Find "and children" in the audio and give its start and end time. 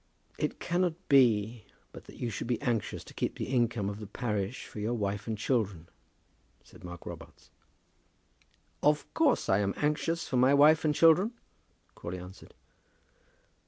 5.27-5.89, 10.83-11.33